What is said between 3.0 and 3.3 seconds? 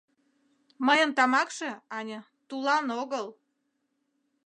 огыл...